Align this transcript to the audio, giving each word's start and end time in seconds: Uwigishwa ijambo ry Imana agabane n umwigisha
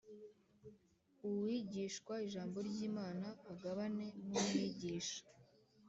Uwigishwa 1.27 2.13
ijambo 2.25 2.57
ry 2.69 2.77
Imana 2.89 3.27
agabane 3.51 4.05
n 4.27 4.29
umwigisha 4.39 5.21